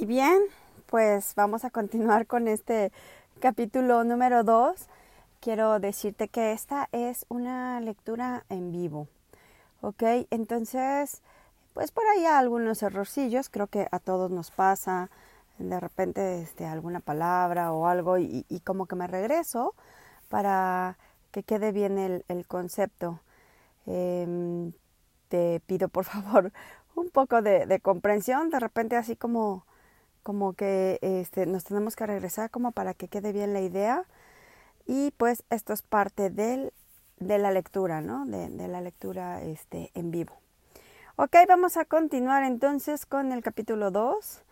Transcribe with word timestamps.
Y 0.00 0.06
bien, 0.06 0.40
pues 0.86 1.34
vamos 1.34 1.66
a 1.66 1.70
continuar 1.70 2.26
con 2.26 2.48
este 2.48 2.90
capítulo 3.38 4.02
número 4.02 4.44
2. 4.44 4.88
Quiero 5.40 5.78
decirte 5.78 6.28
que 6.28 6.52
esta 6.52 6.88
es 6.90 7.26
una 7.28 7.78
lectura 7.82 8.46
en 8.48 8.72
vivo. 8.72 9.08
¿Ok? 9.82 10.02
Entonces, 10.30 11.20
pues 11.74 11.90
por 11.90 12.06
ahí 12.06 12.24
algunos 12.24 12.82
errorcillos, 12.82 13.50
creo 13.50 13.66
que 13.66 13.88
a 13.90 13.98
todos 13.98 14.30
nos 14.30 14.50
pasa 14.50 15.10
de 15.58 15.78
repente 15.78 16.40
este, 16.40 16.64
alguna 16.64 17.00
palabra 17.00 17.70
o 17.70 17.86
algo 17.86 18.16
y, 18.16 18.62
como 18.64 18.86
que 18.86 18.96
me 18.96 19.06
regreso 19.06 19.74
para 20.30 20.96
que 21.30 21.42
quede 21.42 21.72
bien 21.72 22.24
el, 22.26 22.46
concepto. 22.46 23.20
Em, 23.84 24.72
te 25.28 25.60
pido 25.66 25.90
por 25.90 26.04
favor 26.06 26.52
un 26.94 27.10
poco 27.10 27.42
de 27.42 27.80
comprensión, 27.82 28.48
de 28.48 28.60
repente 28.60 28.96
así 28.96 29.14
como 29.14 29.66
como 30.22 30.52
que 30.52 30.98
este, 31.02 31.46
nos 31.46 31.64
tenemos 31.64 31.96
que 31.96 32.06
regresar 32.06 32.50
como 32.50 32.72
para 32.72 32.94
que 32.94 33.08
quede 33.08 33.32
bien 33.32 33.52
la 33.52 33.60
idea 33.60 34.04
y 34.86 35.12
pues 35.12 35.44
esto 35.50 35.72
es 35.72 35.82
parte 35.82 36.30
del, 36.30 36.72
de 37.18 37.38
la 37.38 37.52
lectura, 37.52 38.00
¿no? 38.00 38.26
De, 38.26 38.68
la 38.68 38.80
lectura 38.80 39.42
este, 39.42 39.90
en 39.94 40.10
vivo. 40.10 40.34
Ok, 41.16 41.36
vamos 41.46 41.76
a 41.76 41.84
continuar 41.84 42.44
entonces 42.44 43.06
con 43.06 43.32
el 43.32 43.42
capítulo 43.42 43.90
2. 43.90 44.42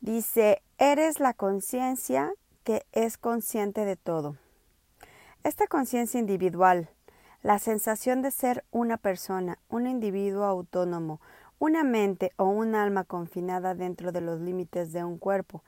Dice, 0.00 0.62
eres 0.78 1.20
la 1.20 1.32
conciencia 1.32 2.32
que 2.64 2.84
es 2.92 3.18
consciente 3.18 3.84
de 3.84 3.96
todo. 3.96 4.36
Esta 5.42 5.66
conciencia 5.66 6.20
individual, 6.20 6.90
la 7.42 7.58
sensación 7.58 8.22
de 8.22 8.30
ser 8.30 8.64
una 8.70 8.98
persona, 8.98 9.58
un 9.68 9.86
individuo 9.86 10.44
autónomo, 10.44 11.20
una 11.62 11.84
mente 11.84 12.32
o 12.38 12.46
un 12.46 12.74
alma 12.74 13.04
confinada 13.04 13.76
dentro 13.76 14.10
de 14.10 14.20
los 14.20 14.40
límites 14.40 14.92
de 14.92 15.04
un 15.04 15.16
cuerpo 15.16 15.62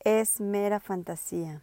es 0.00 0.42
mera 0.42 0.78
fantasía, 0.78 1.62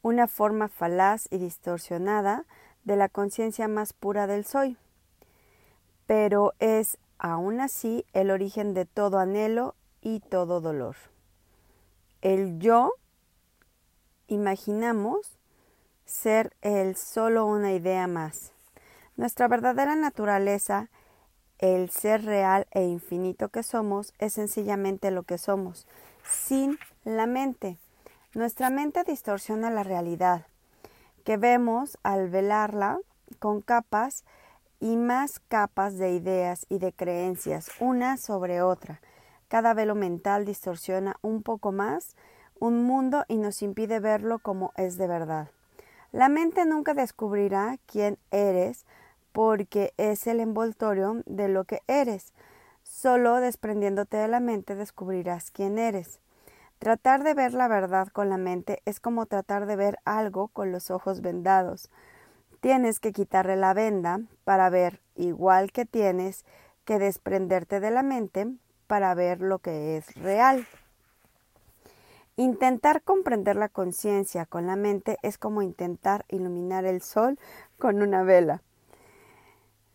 una 0.00 0.26
forma 0.26 0.68
falaz 0.68 1.26
y 1.30 1.36
distorsionada 1.36 2.46
de 2.84 2.96
la 2.96 3.10
conciencia 3.10 3.68
más 3.68 3.92
pura 3.92 4.26
del 4.26 4.46
soy. 4.46 4.78
Pero 6.06 6.54
es 6.60 6.96
aún 7.18 7.60
así 7.60 8.06
el 8.14 8.30
origen 8.30 8.72
de 8.72 8.86
todo 8.86 9.18
anhelo 9.18 9.74
y 10.00 10.20
todo 10.20 10.62
dolor. 10.62 10.96
El 12.22 12.58
yo 12.58 12.94
imaginamos 14.28 15.36
ser 16.06 16.56
el 16.62 16.96
solo 16.96 17.44
una 17.44 17.74
idea 17.74 18.06
más. 18.06 18.52
Nuestra 19.18 19.46
verdadera 19.46 19.94
naturaleza 19.94 20.88
el 21.58 21.90
ser 21.90 22.24
real 22.24 22.66
e 22.72 22.82
infinito 22.82 23.48
que 23.48 23.62
somos 23.62 24.12
es 24.18 24.32
sencillamente 24.34 25.10
lo 25.10 25.22
que 25.22 25.38
somos, 25.38 25.86
sin 26.24 26.78
la 27.04 27.26
mente. 27.26 27.78
Nuestra 28.34 28.70
mente 28.70 29.04
distorsiona 29.04 29.70
la 29.70 29.82
realidad, 29.82 30.46
que 31.24 31.36
vemos 31.36 31.98
al 32.02 32.28
velarla 32.28 32.98
con 33.38 33.60
capas 33.60 34.24
y 34.80 34.96
más 34.96 35.40
capas 35.48 35.96
de 35.96 36.12
ideas 36.12 36.66
y 36.68 36.78
de 36.78 36.92
creencias, 36.92 37.70
una 37.80 38.16
sobre 38.16 38.60
otra. 38.60 39.00
Cada 39.48 39.72
velo 39.72 39.94
mental 39.94 40.44
distorsiona 40.44 41.16
un 41.22 41.42
poco 41.42 41.72
más 41.72 42.16
un 42.58 42.84
mundo 42.84 43.24
y 43.28 43.36
nos 43.36 43.62
impide 43.62 44.00
verlo 44.00 44.38
como 44.38 44.72
es 44.76 44.96
de 44.96 45.06
verdad. 45.06 45.48
La 46.12 46.28
mente 46.28 46.64
nunca 46.64 46.94
descubrirá 46.94 47.78
quién 47.86 48.18
eres 48.30 48.84
porque 49.34 49.92
es 49.96 50.28
el 50.28 50.38
envoltorio 50.38 51.24
de 51.26 51.48
lo 51.48 51.64
que 51.64 51.80
eres. 51.88 52.32
Solo 52.84 53.40
desprendiéndote 53.40 54.16
de 54.16 54.28
la 54.28 54.38
mente 54.38 54.76
descubrirás 54.76 55.50
quién 55.50 55.76
eres. 55.76 56.20
Tratar 56.78 57.24
de 57.24 57.34
ver 57.34 57.52
la 57.52 57.66
verdad 57.66 58.06
con 58.06 58.30
la 58.30 58.36
mente 58.36 58.80
es 58.84 59.00
como 59.00 59.26
tratar 59.26 59.66
de 59.66 59.74
ver 59.74 59.98
algo 60.04 60.46
con 60.46 60.70
los 60.70 60.92
ojos 60.92 61.20
vendados. 61.20 61.90
Tienes 62.60 63.00
que 63.00 63.12
quitarle 63.12 63.56
la 63.56 63.74
venda 63.74 64.20
para 64.44 64.70
ver 64.70 65.00
igual 65.16 65.72
que 65.72 65.84
tienes 65.84 66.44
que 66.84 67.00
desprenderte 67.00 67.80
de 67.80 67.90
la 67.90 68.04
mente 68.04 68.46
para 68.86 69.14
ver 69.14 69.40
lo 69.40 69.58
que 69.58 69.96
es 69.96 70.14
real. 70.14 70.64
Intentar 72.36 73.02
comprender 73.02 73.56
la 73.56 73.68
conciencia 73.68 74.46
con 74.46 74.68
la 74.68 74.76
mente 74.76 75.18
es 75.22 75.38
como 75.38 75.60
intentar 75.60 76.24
iluminar 76.28 76.84
el 76.84 77.02
sol 77.02 77.36
con 77.80 78.00
una 78.00 78.22
vela 78.22 78.62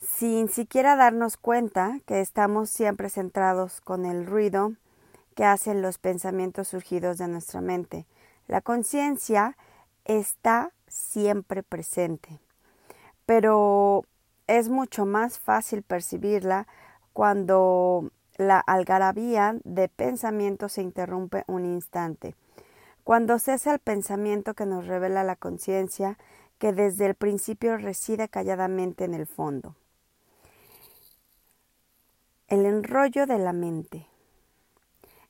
sin 0.01 0.49
siquiera 0.49 0.95
darnos 0.95 1.37
cuenta 1.37 1.99
que 2.05 2.21
estamos 2.21 2.69
siempre 2.69 3.09
centrados 3.09 3.81
con 3.81 4.05
el 4.05 4.25
ruido 4.25 4.73
que 5.35 5.43
hacen 5.45 5.81
los 5.81 5.97
pensamientos 5.97 6.69
surgidos 6.69 7.17
de 7.17 7.27
nuestra 7.27 7.61
mente. 7.61 8.05
La 8.47 8.61
conciencia 8.61 9.57
está 10.05 10.71
siempre 10.87 11.63
presente, 11.63 12.39
pero 13.25 14.05
es 14.47 14.69
mucho 14.69 15.05
más 15.05 15.37
fácil 15.39 15.83
percibirla 15.83 16.67
cuando 17.13 18.09
la 18.37 18.59
algarabía 18.59 19.57
de 19.63 19.89
pensamiento 19.89 20.69
se 20.69 20.81
interrumpe 20.81 21.43
un 21.47 21.65
instante. 21.65 22.35
Cuando 23.03 23.37
cesa 23.37 23.73
el 23.73 23.79
pensamiento 23.79 24.53
que 24.53 24.65
nos 24.65 24.87
revela 24.87 25.23
la 25.23 25.35
conciencia 25.35 26.17
que 26.57 26.73
desde 26.73 27.05
el 27.05 27.15
principio 27.15 27.77
reside 27.77 28.29
calladamente 28.29 29.03
en 29.05 29.13
el 29.13 29.27
fondo. 29.27 29.75
El 32.49 32.65
enrollo 32.65 33.27
de 33.27 33.37
la 33.37 33.53
mente. 33.53 34.07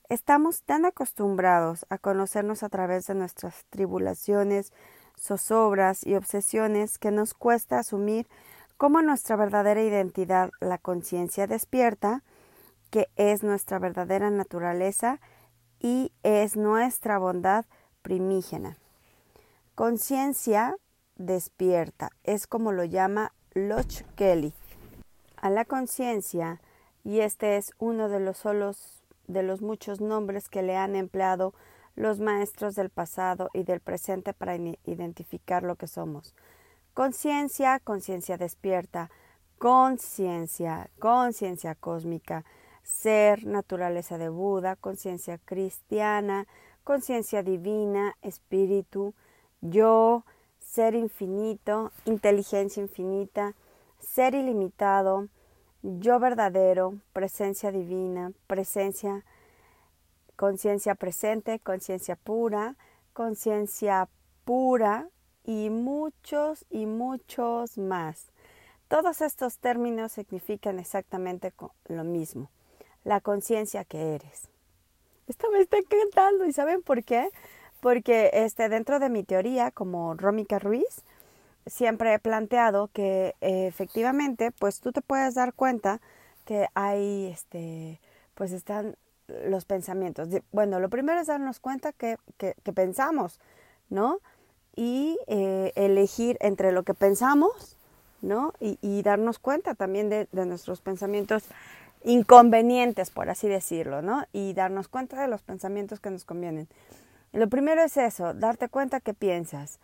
Estamos 0.07 0.63
tan 0.63 0.85
acostumbrados 0.85 1.85
a 1.90 1.97
conocernos 1.97 2.63
a 2.63 2.69
través 2.69 3.07
de 3.07 3.13
nuestras 3.13 3.66
tribulaciones, 3.69 4.72
zozobras 5.19 6.08
y 6.08 6.16
obsesiones 6.16 6.97
que 6.97 7.12
nos 7.12 7.34
cuesta 7.34 7.79
asumir 7.79 8.29
como 8.78 9.02
nuestra 9.02 9.35
verdadera 9.35 9.84
identidad, 9.84 10.50
la 10.62 10.78
conciencia 10.78 11.46
despierta, 11.46 12.24
que 12.90 13.09
es 13.18 13.44
nuestra 13.44 13.79
verdadera 13.79 14.29
naturaleza 14.29 15.19
y 15.81 16.13
es 16.24 16.56
nuestra 16.56 17.18
bondad 17.18 17.66
primígena. 18.02 18.78
Conciencia 19.75 20.78
despierta, 21.18 22.12
es 22.24 22.47
como 22.47 22.72
lo 22.72 22.85
llama 22.85 23.34
Loch 23.56 24.03
Kelly. 24.16 24.53
A 25.35 25.50
la 25.50 25.66
conciencia 25.66 26.62
y 27.09 27.22
este 27.22 27.58
es 27.58 27.74
uno 27.80 28.08
de 28.08 28.20
los 28.20 28.38
solos 28.38 29.02
de 29.25 29.42
los 29.42 29.64
muchos 29.64 30.00
nombres 30.00 30.47
que 30.47 30.62
le 30.62 30.78
han 30.78 30.96
empleado 30.96 31.56
los 31.96 32.20
maestros 32.20 32.75
del 32.75 32.92
pasado 32.92 33.50
y 33.52 33.64
del 33.64 33.80
presente 33.80 34.31
para 34.31 34.56
identificar 34.56 35.64
lo 35.64 35.75
que 35.75 35.88
somos. 35.88 36.36
Conciencia, 36.94 37.80
conciencia 37.80 38.38
despierta, 38.38 39.09
conciencia, 39.58 40.92
conciencia 41.00 41.74
cósmica, 41.74 42.46
ser, 42.84 43.44
naturaleza 43.44 44.20
de 44.20 44.30
Buda, 44.30 44.76
conciencia 44.76 45.40
cristiana, 45.40 46.46
conciencia 46.84 47.41
divina, 47.41 48.18
espíritu, 48.22 49.16
yo, 49.62 50.26
ser 50.59 50.94
infinito, 50.94 51.91
inteligencia 52.06 52.84
infinita, 52.84 53.56
ser 53.97 54.36
ilimitado, 54.36 55.28
yo 55.81 56.19
verdadero, 56.19 57.00
presencia 57.13 57.72
divina, 57.72 58.31
presencia, 58.47 59.23
conciencia 60.35 60.95
presente, 60.95 61.59
conciencia 61.59 62.16
pura, 62.16 62.75
conciencia 63.13 64.09
pura 64.45 65.09
y 65.45 65.69
muchos 65.69 66.66
y 66.69 66.85
muchos 66.85 67.78
más. 67.78 68.28
Todos 68.88 69.22
estos 69.22 69.59
términos 69.59 70.13
significan 70.13 70.79
exactamente 70.79 71.53
lo 71.85 72.03
mismo, 72.03 72.50
la 73.03 73.22
conciencia 73.22 73.85
que 73.85 74.16
eres. 74.16 74.50
Esto 75.28 75.51
me 75.51 75.59
está 75.59 75.78
encantando 75.78 76.46
y 76.46 76.53
¿saben 76.53 76.81
por 76.81 77.03
qué? 77.03 77.29
Porque 77.81 78.31
este, 78.34 78.67
dentro 78.67 78.99
de 78.99 79.09
mi 79.09 79.23
teoría, 79.23 79.72
como 79.72 80.16
Rómica 80.16 80.58
Ruiz, 80.58 81.03
siempre 81.66 82.14
he 82.14 82.20
planteado 82.20 82.90
que 82.94 83.35
eh, 83.41 83.67
efectivamente, 83.67 84.52
pues 84.52 84.79
tú 84.79 84.91
te 84.91 85.02
puedes 85.02 85.35
dar 85.35 85.53
cuenta 85.53 86.02
que 86.46 86.67
hay, 86.73 87.28
este, 87.28 88.00
pues 88.35 88.52
están 88.52 88.96
los 89.46 89.66
pensamientos. 89.66 90.29
Bueno, 90.52 90.79
lo 90.79 90.90
primero 90.90 91.20
es 91.20 91.28
darnos 91.28 91.59
cuenta 91.59 91.94
que, 91.94 92.17
que, 92.38 92.73
pensamos, 92.73 93.40
¿no? 93.90 94.20
Y 94.76 95.20
eh, 95.28 95.72
elegir 95.76 96.38
entre 96.40 96.72
lo 96.72 96.84
que 96.84 96.94
pensamos, 96.94 97.78
¿no? 98.22 98.53
Y, 98.59 98.79
y 98.82 99.02
darnos 99.03 99.40
cuenta 99.40 99.76
también 99.76 100.09
de, 100.09 100.28
de, 100.32 100.46
nuestros 100.46 100.82
pensamientos 100.82 101.44
inconvenientes, 102.03 103.12
por 103.12 103.29
así 103.29 103.47
decirlo, 103.47 104.02
¿no? 104.02 104.26
Y 104.34 104.53
darnos 104.53 104.88
cuenta 104.88 105.22
de 105.22 105.28
los 105.28 105.44
pensamientos 105.44 106.00
que 106.00 106.09
nos 106.09 106.26
convienen. 106.26 106.67
Lo 107.32 107.47
primero 107.47 107.84
es 107.84 107.97
eso, 107.97 108.34
darte 108.34 108.70
cuenta 108.70 109.00
que 109.00 109.14
piensas. 109.14 109.79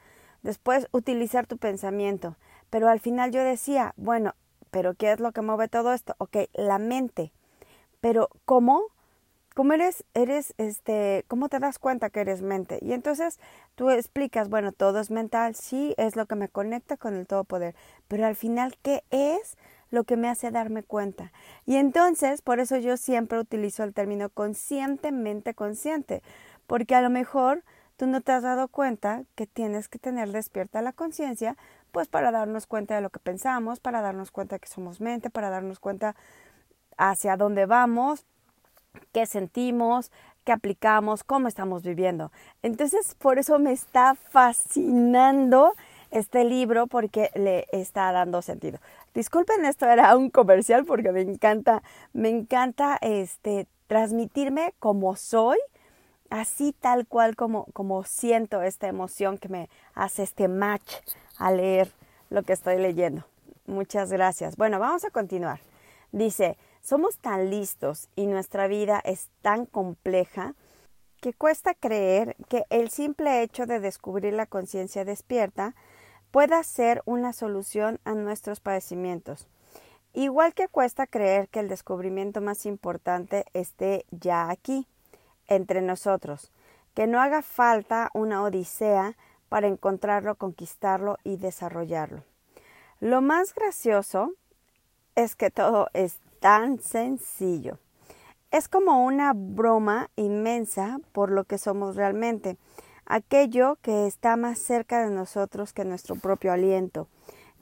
Después, 0.46 0.88
utilizar 0.92 1.48
tu 1.48 1.58
pensamiento. 1.58 2.36
Pero 2.70 2.88
al 2.88 3.00
final 3.00 3.32
yo 3.32 3.44
decía, 3.44 3.96
bueno, 3.98 4.36
pero 4.70 4.94
¿qué 4.94 5.12
es 5.12 5.20
lo 5.20 5.32
que 5.32 5.42
mueve 5.42 5.68
todo 5.68 5.92
esto? 5.92 6.14
Ok, 6.20 6.38
la 6.54 6.78
mente. 6.78 7.32
Pero 8.00 8.30
¿cómo? 8.46 8.84
¿Cómo 9.56 9.74
eres, 9.74 10.06
eres, 10.14 10.54
este, 10.60 11.26
cómo 11.28 11.50
te 11.50 11.58
das 11.58 11.80
cuenta 11.80 12.12
que 12.12 12.20
eres 12.20 12.44
mente? 12.44 12.78
Y 12.84 12.94
entonces 12.94 13.40
tú 13.74 13.90
explicas, 13.90 14.48
bueno, 14.48 14.72
todo 14.72 15.00
es 15.00 15.10
mental, 15.10 15.56
sí, 15.56 15.96
es 15.98 16.16
lo 16.16 16.28
que 16.28 16.36
me 16.36 16.48
conecta 16.48 16.96
con 16.96 17.16
el 17.16 17.26
todopoder, 17.26 17.74
pero 18.08 18.28
al 18.28 18.36
final, 18.36 18.76
¿qué 18.84 19.04
es 19.10 19.58
lo 19.90 20.04
que 20.04 20.16
me 20.16 20.30
hace 20.30 20.52
darme 20.52 20.84
cuenta? 20.84 21.32
Y 21.66 21.78
entonces, 21.78 22.44
por 22.44 22.60
eso 22.60 22.78
yo 22.78 22.98
siempre 22.98 23.40
utilizo 23.40 23.84
el 23.84 23.96
término 23.96 24.30
conscientemente 24.30 25.56
consciente, 25.56 26.22
porque 26.68 26.94
a 26.94 27.02
lo 27.02 27.10
mejor 27.10 27.64
tú 27.98 28.08
no 28.08 28.22
te 28.22 28.32
has 28.32 28.44
dado 28.44 28.68
cuenta 28.68 29.24
que 29.36 29.48
tienes 29.48 29.88
que 29.88 30.00
tener 30.00 30.32
despierta 30.32 30.82
la 30.82 30.94
conciencia, 30.94 31.56
pues 31.92 32.08
para 32.08 32.32
darnos 32.32 32.68
cuenta 32.68 32.96
de 32.96 33.02
lo 33.02 33.10
que 33.10 33.20
pensamos, 33.20 33.80
para 33.80 34.02
darnos 34.02 34.32
cuenta 34.32 34.60
que 34.60 34.68
somos 34.68 35.00
mente, 35.00 35.30
para 35.30 35.50
darnos 35.50 35.80
cuenta 35.80 36.16
hacia 36.98 37.38
dónde 37.38 37.66
vamos, 37.66 38.26
qué 39.12 39.26
sentimos, 39.26 40.12
qué 40.44 40.52
aplicamos, 40.52 41.24
cómo 41.24 41.48
estamos 41.48 41.84
viviendo. 41.84 42.32
Entonces, 42.62 43.16
por 43.16 43.40
eso 43.40 43.60
me 43.60 43.72
está 43.72 44.16
fascinando 44.16 45.74
este 46.12 46.46
libro 46.46 46.88
porque 46.88 47.32
le 47.34 47.66
está 47.72 48.12
dando 48.12 48.42
sentido. 48.42 48.80
Disculpen, 49.14 49.66
esto 49.66 49.86
era 49.86 50.16
un 50.16 50.30
comercial 50.30 50.86
porque 50.86 51.12
me 51.12 51.22
encanta, 51.22 51.82
me 52.14 52.30
encanta 52.30 52.98
este 53.02 53.68
transmitirme 53.88 54.74
como 54.80 55.16
soy, 55.16 55.58
así 56.40 56.74
tal 56.74 57.08
cual 57.08 57.36
como, 57.36 57.66
como 57.74 58.04
siento 58.04 58.62
esta 58.62 58.88
emoción 58.88 59.38
que 59.38 59.50
me 59.50 59.70
hace 59.94 60.24
este 60.24 60.48
match 60.48 60.96
a 61.38 61.52
leer 61.52 61.92
lo 62.30 62.44
que 62.44 62.54
estoy 62.54 62.78
leyendo. 62.78 63.24
Muchas 63.68 64.12
gracias. 64.12 64.58
Bueno, 64.58 64.80
vamos 64.80 65.06
a 65.06 65.12
continuar. 65.12 65.60
Dice, 66.12 66.58
somos 66.82 67.18
tan 67.18 67.50
listos 67.50 68.10
y 68.16 68.28
nuestra 68.28 68.68
vida 68.68 69.02
es 69.04 69.30
tan 69.42 69.66
compleja 69.66 70.54
que 71.22 71.34
cuesta 71.34 71.74
creer 71.74 72.36
que 72.50 72.66
el 72.70 72.90
simple 72.90 73.42
hecho 73.42 73.66
de 73.66 73.80
descubrir 73.80 74.34
la 74.34 74.46
conciencia 74.46 75.06
despierta 75.06 75.74
pueda 76.32 76.62
ser 76.64 77.02
una 77.06 77.34
solución 77.34 78.00
a 78.04 78.14
nuestros 78.14 78.60
padecimientos. 78.60 79.48
Igual 80.14 80.54
que 80.54 80.68
cuesta 80.68 81.08
creer 81.08 81.48
que 81.50 81.62
el 81.62 81.70
descubrimiento 81.70 82.42
más 82.42 82.66
importante 82.66 83.46
esté 83.54 84.06
ya 84.12 84.50
aquí, 84.50 84.88
entre 85.48 85.82
nosotros, 85.82 86.52
que 86.94 87.08
no 87.08 87.22
haga 87.22 87.42
falta 87.42 88.10
una 88.14 88.44
odisea 88.44 89.16
para 89.50 89.68
encontrarlo, 89.68 90.36
conquistarlo 90.36 91.18
y 91.24 91.38
desarrollarlo. 91.38 92.24
Lo 93.00 93.22
más 93.22 93.54
gracioso 93.54 94.32
es 95.16 95.36
que 95.36 95.52
todo 95.52 95.88
es 95.94 96.20
tan 96.40 96.80
sencillo. 96.80 97.80
Es 98.52 98.68
como 98.68 99.04
una 99.04 99.34
broma 99.36 100.10
inmensa 100.16 101.00
por 101.12 101.32
lo 101.32 101.44
que 101.44 101.58
somos 101.58 101.96
realmente, 101.96 102.58
aquello 103.06 103.78
que 103.82 104.08
está 104.08 104.38
más 104.38 104.60
cerca 104.60 105.04
de 105.04 105.14
nosotros 105.14 105.74
que 105.74 105.86
nuestro 105.86 106.16
propio 106.16 106.54
aliento. 106.54 107.08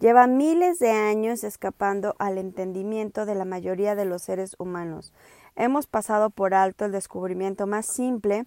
Lleva 0.03 0.27
miles 0.27 0.79
de 0.79 0.91
años 0.91 1.45
escapando 1.45 2.13
al 2.19 2.38
entendimiento 2.38 3.25
de 3.25 3.35
la 3.35 3.45
mayoría 3.45 3.95
de 3.95 4.03
los 4.03 4.21
seres 4.21 4.53
humanos. 4.59 5.13
Hemos 5.55 5.88
pasado 5.88 6.29
por 6.29 6.53
alto 6.53 6.83
el 6.83 6.91
descubrimiento 6.91 7.67
más 7.67 7.85
simple 7.85 8.45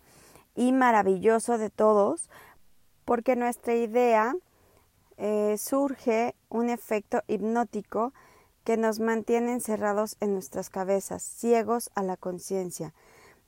y 0.54 0.72
maravilloso 0.72 1.56
de 1.56 1.70
todos, 1.70 2.28
porque 3.06 3.36
nuestra 3.36 3.74
idea 3.74 4.36
eh, 5.16 5.56
surge 5.56 6.34
un 6.50 6.68
efecto 6.68 7.22
hipnótico 7.26 8.12
que 8.62 8.76
nos 8.76 9.00
mantiene 9.00 9.52
encerrados 9.52 10.18
en 10.20 10.34
nuestras 10.34 10.68
cabezas, 10.68 11.22
ciegos 11.22 11.88
a 11.94 12.02
la 12.02 12.18
conciencia. 12.18 12.92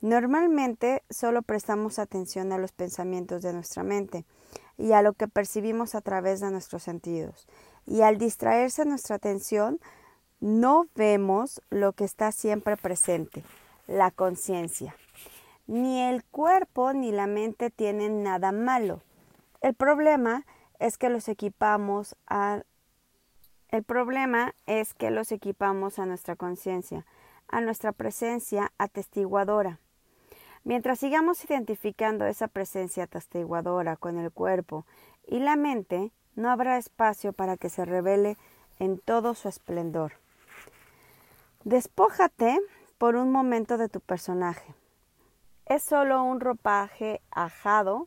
Normalmente 0.00 1.02
solo 1.10 1.42
prestamos 1.42 1.98
atención 1.98 2.52
a 2.52 2.58
los 2.58 2.72
pensamientos 2.72 3.42
de 3.42 3.52
nuestra 3.52 3.82
mente 3.82 4.24
y 4.78 4.92
a 4.92 5.02
lo 5.02 5.12
que 5.12 5.28
percibimos 5.28 5.94
a 5.94 6.00
través 6.00 6.40
de 6.40 6.50
nuestros 6.50 6.84
sentidos. 6.84 7.46
Y 7.88 8.02
al 8.02 8.18
distraerse 8.18 8.84
nuestra 8.84 9.16
atención, 9.16 9.80
no 10.40 10.86
vemos 10.94 11.62
lo 11.70 11.94
que 11.94 12.04
está 12.04 12.32
siempre 12.32 12.76
presente, 12.76 13.42
la 13.86 14.10
conciencia. 14.10 14.94
Ni 15.66 16.02
el 16.02 16.22
cuerpo 16.22 16.92
ni 16.92 17.12
la 17.12 17.26
mente 17.26 17.70
tienen 17.70 18.22
nada 18.22 18.52
malo. 18.52 19.02
El 19.62 19.74
problema 19.74 20.44
es 20.78 20.98
que 20.98 21.08
los 21.08 21.28
equipamos 21.28 22.14
a 22.26 22.62
el 23.70 23.82
problema 23.82 24.54
es 24.64 24.94
que 24.94 25.10
los 25.10 25.30
equipamos 25.30 25.98
a 25.98 26.06
nuestra 26.06 26.36
conciencia, 26.36 27.04
a 27.48 27.60
nuestra 27.60 27.92
presencia 27.92 28.72
atestiguadora. 28.78 29.78
Mientras 30.64 30.98
sigamos 30.98 31.44
identificando 31.44 32.24
esa 32.24 32.48
presencia 32.48 33.04
atestiguadora 33.04 33.96
con 33.96 34.16
el 34.16 34.30
cuerpo 34.32 34.86
y 35.26 35.40
la 35.40 35.56
mente, 35.56 36.12
no 36.38 36.50
habrá 36.50 36.78
espacio 36.78 37.32
para 37.32 37.56
que 37.56 37.68
se 37.68 37.84
revele 37.84 38.36
en 38.78 39.00
todo 39.00 39.34
su 39.34 39.48
esplendor. 39.48 40.12
Despójate 41.64 42.60
por 42.96 43.16
un 43.16 43.32
momento 43.32 43.76
de 43.76 43.88
tu 43.88 43.98
personaje. 44.00 44.72
Es 45.66 45.82
solo 45.82 46.22
un 46.22 46.38
ropaje 46.38 47.20
ajado 47.32 48.06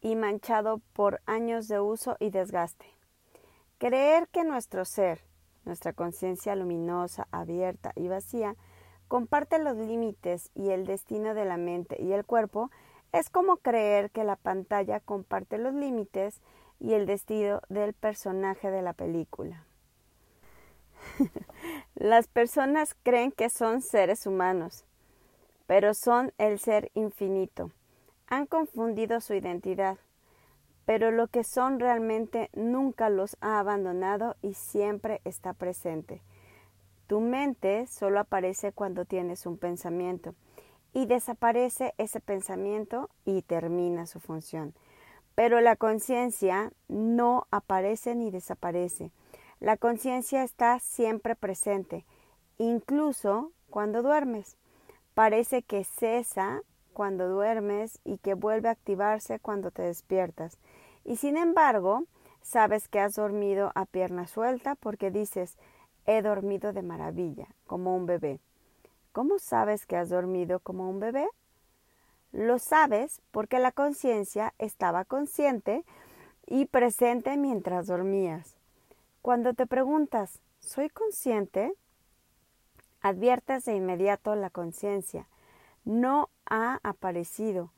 y 0.00 0.16
manchado 0.16 0.80
por 0.94 1.20
años 1.26 1.68
de 1.68 1.78
uso 1.78 2.16
y 2.18 2.30
desgaste. 2.30 2.86
Creer 3.78 4.26
que 4.28 4.42
nuestro 4.42 4.84
ser, 4.84 5.22
nuestra 5.64 5.92
conciencia 5.92 6.56
luminosa, 6.56 7.28
abierta 7.30 7.92
y 7.94 8.08
vacía, 8.08 8.56
comparte 9.06 9.60
los 9.60 9.76
límites 9.76 10.50
y 10.56 10.70
el 10.70 10.86
destino 10.86 11.34
de 11.34 11.44
la 11.44 11.56
mente 11.56 12.02
y 12.02 12.12
el 12.14 12.24
cuerpo 12.24 12.72
es 13.12 13.30
como 13.30 13.58
creer 13.58 14.10
que 14.10 14.24
la 14.24 14.34
pantalla 14.34 14.98
comparte 14.98 15.56
los 15.56 15.72
límites 15.72 16.40
y 16.80 16.94
el 16.94 17.06
destino 17.06 17.60
del 17.68 17.92
personaje 17.92 18.70
de 18.70 18.82
la 18.82 18.92
película. 18.94 19.64
Las 21.94 22.26
personas 22.26 22.96
creen 23.02 23.30
que 23.30 23.50
son 23.50 23.82
seres 23.82 24.26
humanos, 24.26 24.84
pero 25.66 25.94
son 25.94 26.32
el 26.38 26.58
ser 26.58 26.90
infinito. 26.94 27.70
Han 28.26 28.46
confundido 28.46 29.20
su 29.20 29.34
identidad 29.34 29.98
pero 30.90 31.12
lo 31.12 31.28
que 31.28 31.44
son 31.44 31.78
realmente 31.78 32.50
nunca 32.52 33.10
los 33.10 33.36
ha 33.40 33.60
abandonado 33.60 34.34
y 34.42 34.54
siempre 34.54 35.20
está 35.24 35.52
presente. 35.52 36.20
Tu 37.06 37.20
mente 37.20 37.86
solo 37.86 38.18
aparece 38.18 38.72
cuando 38.72 39.04
tienes 39.04 39.46
un 39.46 39.56
pensamiento 39.56 40.34
y 40.92 41.06
desaparece 41.06 41.94
ese 41.96 42.18
pensamiento 42.18 43.08
y 43.24 43.42
termina 43.42 44.06
su 44.06 44.18
función. 44.18 44.74
Pero 45.40 45.62
la 45.62 45.74
conciencia 45.74 46.70
no 46.88 47.46
aparece 47.50 48.14
ni 48.14 48.30
desaparece. 48.30 49.10
La 49.58 49.78
conciencia 49.78 50.42
está 50.42 50.78
siempre 50.80 51.34
presente, 51.34 52.04
incluso 52.58 53.50
cuando 53.70 54.02
duermes. 54.02 54.58
Parece 55.14 55.62
que 55.62 55.84
cesa 55.84 56.60
cuando 56.92 57.26
duermes 57.26 58.00
y 58.04 58.18
que 58.18 58.34
vuelve 58.34 58.68
a 58.68 58.72
activarse 58.72 59.40
cuando 59.40 59.70
te 59.70 59.80
despiertas. 59.80 60.58
Y 61.06 61.16
sin 61.16 61.38
embargo, 61.38 62.04
sabes 62.42 62.88
que 62.88 63.00
has 63.00 63.14
dormido 63.14 63.72
a 63.74 63.86
pierna 63.86 64.26
suelta 64.26 64.74
porque 64.74 65.10
dices, 65.10 65.56
he 66.04 66.20
dormido 66.20 66.74
de 66.74 66.82
maravilla, 66.82 67.46
como 67.66 67.96
un 67.96 68.04
bebé. 68.04 68.40
¿Cómo 69.12 69.38
sabes 69.38 69.86
que 69.86 69.96
has 69.96 70.10
dormido 70.10 70.60
como 70.60 70.90
un 70.90 71.00
bebé? 71.00 71.26
Lo 72.32 72.58
sabes 72.58 73.20
porque 73.32 73.58
la 73.58 73.72
conciencia 73.72 74.54
estaba 74.58 75.04
consciente 75.04 75.84
y 76.46 76.66
presente 76.66 77.36
mientras 77.36 77.86
dormías. 77.86 78.56
Cuando 79.22 79.52
te 79.54 79.66
preguntas, 79.66 80.40
¿soy 80.60 80.88
consciente? 80.88 81.72
Adviertes 83.00 83.64
de 83.64 83.74
inmediato 83.74 84.34
la 84.34 84.50
conciencia. 84.50 85.26
No 85.84 86.28
ha 86.46 86.78
aparecido, 86.82 87.70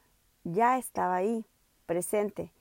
ya 0.44 0.78
estaba 0.78 1.16
ahí, 1.16 1.44
presente. 1.86 2.52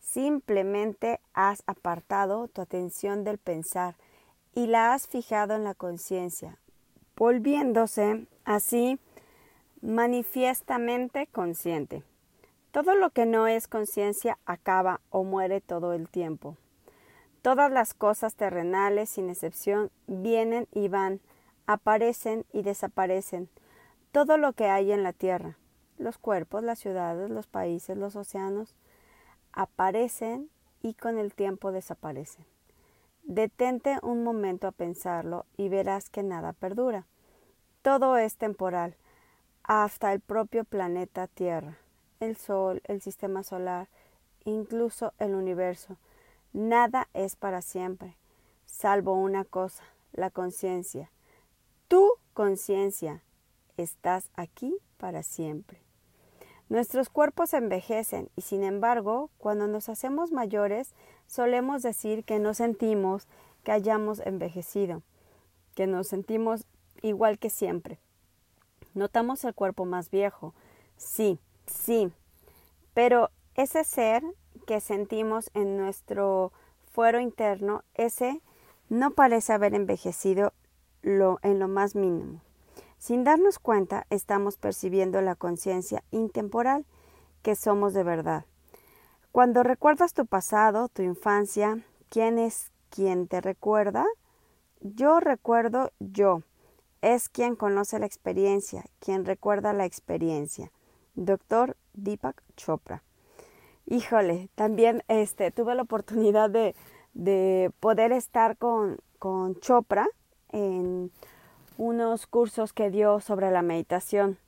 Simplemente 0.00 1.20
has 1.34 1.62
apartado 1.66 2.48
tu 2.48 2.62
atención 2.62 3.24
del 3.24 3.38
pensar 3.38 3.96
y 4.54 4.68
la 4.68 4.94
has 4.94 5.06
fijado 5.06 5.54
en 5.54 5.64
la 5.64 5.74
conciencia, 5.74 6.58
volviéndose 7.16 8.26
así 8.44 8.98
manifiestamente 9.80 11.26
consciente. 11.26 12.02
Todo 12.70 12.94
lo 12.94 13.10
que 13.10 13.26
no 13.26 13.46
es 13.46 13.68
conciencia 13.68 14.38
acaba 14.44 15.00
o 15.10 15.24
muere 15.24 15.60
todo 15.60 15.92
el 15.92 16.08
tiempo. 16.08 16.56
Todas 17.42 17.70
las 17.70 17.94
cosas 17.94 18.34
terrenales, 18.34 19.08
sin 19.08 19.30
excepción, 19.30 19.90
vienen 20.06 20.66
y 20.72 20.88
van, 20.88 21.20
aparecen 21.66 22.44
y 22.52 22.62
desaparecen. 22.62 23.48
Todo 24.12 24.36
lo 24.36 24.52
que 24.52 24.66
hay 24.66 24.92
en 24.92 25.02
la 25.02 25.12
tierra, 25.12 25.56
los 25.98 26.18
cuerpos, 26.18 26.62
las 26.62 26.78
ciudades, 26.78 27.30
los 27.30 27.46
países, 27.46 27.96
los 27.96 28.16
océanos, 28.16 28.74
aparecen 29.52 30.50
y 30.82 30.94
con 30.94 31.18
el 31.18 31.34
tiempo 31.34 31.72
desaparecen. 31.72 32.44
Detente 33.22 33.98
un 34.02 34.22
momento 34.22 34.68
a 34.68 34.72
pensarlo 34.72 35.46
y 35.56 35.68
verás 35.68 36.10
que 36.10 36.22
nada 36.22 36.52
perdura. 36.52 37.06
Todo 37.82 38.16
es 38.16 38.36
temporal. 38.36 38.96
Hasta 39.66 40.12
el 40.12 40.20
propio 40.20 40.64
planeta 40.64 41.26
Tierra, 41.26 41.76
el 42.20 42.36
Sol, 42.36 42.80
el 42.84 43.02
sistema 43.02 43.42
solar, 43.42 43.88
incluso 44.44 45.12
el 45.18 45.34
universo. 45.34 45.96
Nada 46.52 47.08
es 47.14 47.34
para 47.36 47.62
siempre, 47.62 48.16
salvo 48.64 49.14
una 49.14 49.44
cosa, 49.44 49.82
la 50.12 50.30
conciencia. 50.30 51.10
Tu 51.88 52.12
conciencia, 52.32 53.22
estás 53.76 54.30
aquí 54.34 54.78
para 54.98 55.22
siempre. 55.22 55.80
Nuestros 56.68 57.10
cuerpos 57.10 57.52
envejecen 57.52 58.30
y 58.36 58.42
sin 58.42 58.62
embargo, 58.62 59.30
cuando 59.38 59.66
nos 59.66 59.88
hacemos 59.88 60.32
mayores, 60.32 60.94
solemos 61.26 61.82
decir 61.82 62.24
que 62.24 62.38
no 62.38 62.54
sentimos 62.54 63.26
que 63.64 63.72
hayamos 63.72 64.20
envejecido, 64.20 65.02
que 65.74 65.86
nos 65.86 66.08
sentimos 66.08 66.66
igual 67.02 67.38
que 67.38 67.50
siempre. 67.50 67.98
Notamos 68.96 69.44
el 69.44 69.54
cuerpo 69.54 69.84
más 69.84 70.10
viejo, 70.10 70.54
sí, 70.96 71.38
sí, 71.66 72.10
pero 72.94 73.30
ese 73.54 73.84
ser 73.84 74.24
que 74.66 74.80
sentimos 74.80 75.50
en 75.52 75.76
nuestro 75.76 76.50
fuero 76.92 77.20
interno, 77.20 77.84
ese 77.92 78.40
no 78.88 79.10
parece 79.10 79.52
haber 79.52 79.74
envejecido 79.74 80.54
lo, 81.02 81.38
en 81.42 81.58
lo 81.58 81.68
más 81.68 81.94
mínimo. 81.94 82.40
Sin 82.96 83.22
darnos 83.22 83.58
cuenta, 83.58 84.06
estamos 84.08 84.56
percibiendo 84.56 85.20
la 85.20 85.34
conciencia 85.34 86.02
intemporal 86.10 86.86
que 87.42 87.54
somos 87.54 87.92
de 87.92 88.02
verdad. 88.02 88.46
Cuando 89.30 89.62
recuerdas 89.62 90.14
tu 90.14 90.24
pasado, 90.24 90.88
tu 90.88 91.02
infancia, 91.02 91.80
¿quién 92.08 92.38
es 92.38 92.72
quien 92.88 93.28
te 93.28 93.42
recuerda? 93.42 94.06
Yo 94.80 95.20
recuerdo 95.20 95.92
yo. 95.98 96.40
Es 97.02 97.28
quien 97.28 97.56
conoce 97.56 97.98
la 97.98 98.06
experiencia, 98.06 98.84
quien 99.00 99.24
recuerda 99.24 99.72
la 99.72 99.84
experiencia. 99.84 100.70
Doctor 101.14 101.76
Deepak 101.94 102.42
Chopra. 102.56 103.02
Híjole, 103.86 104.48
también 104.54 105.02
este, 105.08 105.50
tuve 105.50 105.74
la 105.74 105.82
oportunidad 105.82 106.50
de, 106.50 106.74
de 107.14 107.70
poder 107.80 108.12
estar 108.12 108.56
con, 108.56 108.98
con 109.18 109.58
Chopra 109.60 110.06
en 110.50 111.10
unos 111.78 112.26
cursos 112.26 112.72
que 112.72 112.90
dio 112.90 113.20
sobre 113.20 113.50
la 113.50 113.62
meditación. 113.62 114.38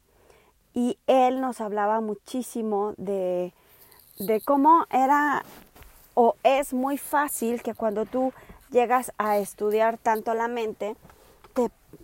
Y 0.74 0.98
él 1.06 1.40
nos 1.40 1.60
hablaba 1.60 2.00
muchísimo 2.00 2.94
de, 2.96 3.52
de 4.18 4.40
cómo 4.40 4.86
era 4.90 5.44
o 6.14 6.34
es 6.42 6.74
muy 6.74 6.98
fácil 6.98 7.62
que 7.62 7.74
cuando 7.74 8.04
tú 8.04 8.32
llegas 8.70 9.12
a 9.18 9.38
estudiar 9.38 9.98
tanto 9.98 10.34
la 10.34 10.48
mente, 10.48 10.96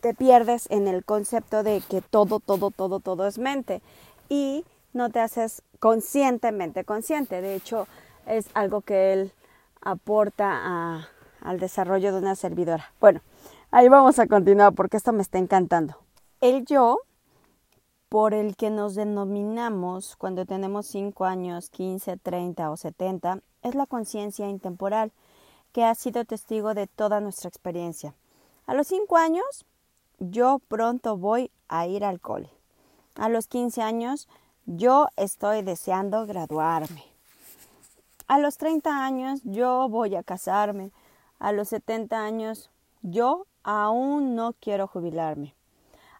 te, 0.04 0.14
pierdes 0.14 0.70
en 0.70 0.88
el 0.88 1.04
concepto 1.04 1.62
de 1.62 1.82
que 1.88 2.00
todo, 2.00 2.40
todo, 2.40 2.70
todo, 2.70 3.00
todo 3.00 3.26
es 3.26 3.38
mente 3.38 3.80
y 4.28 4.64
no 4.92 5.10
te 5.10 5.20
haces 5.20 5.62
conscientemente 5.80 6.84
consciente. 6.84 7.40
De 7.40 7.54
hecho, 7.54 7.86
es 8.26 8.46
algo 8.54 8.80
que 8.80 9.12
él 9.12 9.32
aporta 9.80 11.08
al 11.40 11.60
desarrollo 11.60 12.12
de 12.12 12.18
una 12.18 12.34
servidora. 12.36 12.92
Bueno, 13.00 13.20
Ahí 13.76 13.88
vamos 13.88 14.20
a 14.20 14.28
continuar 14.28 14.72
porque 14.72 14.96
esto 14.96 15.12
me 15.12 15.22
está 15.22 15.38
encantando. 15.38 15.96
El 16.40 16.64
yo, 16.64 17.00
por 18.08 18.32
el 18.32 18.54
que 18.54 18.70
nos 18.70 18.94
denominamos 18.94 20.14
cuando 20.14 20.46
tenemos 20.46 20.86
5 20.86 21.24
años, 21.24 21.70
15, 21.70 22.16
30 22.18 22.70
o 22.70 22.76
70, 22.76 23.40
es 23.62 23.74
la 23.74 23.86
conciencia 23.86 24.48
intemporal 24.48 25.10
que 25.72 25.82
ha 25.82 25.92
sido 25.96 26.24
testigo 26.24 26.74
de 26.74 26.86
toda 26.86 27.18
nuestra 27.18 27.48
experiencia. 27.48 28.14
A 28.66 28.74
los 28.74 28.86
5 28.86 29.16
años, 29.16 29.66
yo 30.30 30.60
pronto 30.68 31.16
voy 31.16 31.50
a 31.68 31.86
ir 31.86 32.04
al 32.04 32.20
cole. 32.20 32.50
A 33.16 33.28
los 33.28 33.46
15 33.48 33.82
años, 33.82 34.28
yo 34.66 35.08
estoy 35.16 35.62
deseando 35.62 36.26
graduarme. 36.26 37.04
A 38.26 38.38
los 38.38 38.56
30 38.56 39.04
años, 39.04 39.40
yo 39.44 39.88
voy 39.88 40.16
a 40.16 40.22
casarme. 40.22 40.90
A 41.38 41.52
los 41.52 41.68
70 41.68 42.24
años, 42.24 42.70
yo 43.02 43.46
aún 43.62 44.34
no 44.34 44.54
quiero 44.54 44.86
jubilarme. 44.86 45.54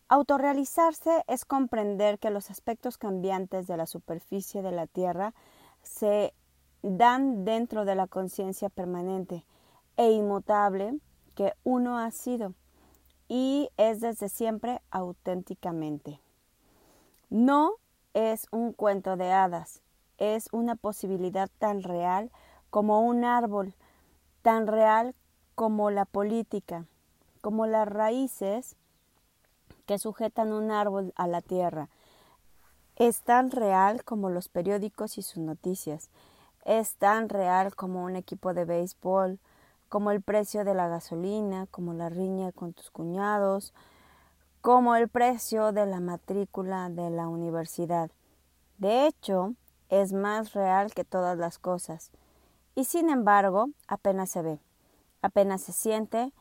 Autorrealizarse 0.09 1.25
es 1.27 1.45
comprender 1.45 2.19
que 2.19 2.31
los 2.31 2.51
aspectos 2.51 2.99
cambiantes 2.99 3.67
de 3.67 3.77
la 3.77 3.87
superficie 3.87 4.61
de 4.63 4.71
la 4.71 4.87
Tierra 4.87 5.35
se 5.83 6.35
dan 6.83 7.45
dentro 7.45 7.87
de 7.87 7.95
la 7.95 8.07
conciencia 8.07 8.69
permanente 8.69 9.47
e 9.97 10.11
inmutable 10.11 10.99
que 11.35 11.55
uno 11.65 11.99
ha 11.99 12.11
sido 12.11 12.55
y 13.29 13.71
es 13.77 14.01
desde 14.01 14.29
siempre 14.29 14.81
auténticamente. 14.91 16.21
No 17.31 17.73
es 18.13 18.47
un 18.51 18.73
cuento 18.73 19.17
de 19.17 19.33
hadas, 19.33 19.81
es 20.19 20.49
una 20.53 20.77
posibilidad 20.77 21.51
tan 21.59 21.83
real 21.83 22.31
como 22.71 23.01
un 23.01 23.25
árbol, 23.25 23.75
tan 24.43 24.67
real 24.67 25.15
como 25.55 25.91
la 25.91 26.05
política, 26.05 26.87
como 27.41 27.67
las 27.67 27.89
raíces 27.89 28.77
que 29.87 29.99
sujetan 29.99 30.53
un 30.53 30.71
árbol 30.71 31.13
a 31.17 31.27
la 31.27 31.41
tierra. 31.41 31.89
Es 32.97 33.21
tan 33.23 33.51
real 33.51 34.05
como 34.05 34.31
los 34.31 34.49
periódicos 34.49 35.19
y 35.19 35.23
sus 35.23 35.39
noticias. 35.39 36.09
Es 36.65 36.95
tan 36.95 37.29
real 37.29 37.75
como 37.75 38.05
un 38.05 38.17
equipo 38.17 38.55
de 38.55 38.65
béisbol, 38.65 39.39
como 39.95 40.11
el 40.11 40.23
precio 40.23 40.65
de 40.65 40.75
la 40.75 40.89
gasolina, 40.89 41.69
como 41.71 41.95
la 41.95 42.09
riña 42.09 42.51
con 42.51 42.73
tus 42.73 42.91
cuñados, 42.91 43.73
como 44.61 44.97
el 44.97 45.09
precio 45.09 45.71
de 45.71 45.87
la 45.87 46.01
matrícula 46.01 46.89
de 46.89 47.11
la 47.11 47.29
universidad. 47.29 48.11
De 48.79 49.07
hecho, 49.07 49.55
es 49.91 50.13
más 50.13 50.53
real 50.53 50.93
que 50.93 51.05
todas 51.05 51.39
las 51.39 51.61
cosas. 51.61 52.11
Y 52.75 52.87
sin 52.87 53.09
embargo, 53.09 53.69
apenas 53.87 54.31
se 54.31 54.43
ve, 54.43 54.59
apenas 55.23 55.63
se 55.63 55.73
siente 55.73 56.33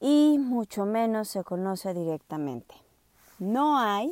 y 0.00 0.38
mucho 0.38 0.86
menos 0.86 1.28
se 1.28 1.44
conoce 1.44 1.92
directamente. 1.92 2.76
No 3.38 3.76
hay 3.76 4.10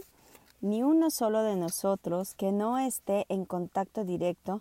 ni 0.60 0.82
uno 0.82 1.08
solo 1.08 1.42
de 1.42 1.56
nosotros 1.56 2.34
que 2.34 2.52
no 2.52 2.76
esté 2.76 3.24
en 3.30 3.46
contacto 3.46 4.04
directo 4.04 4.60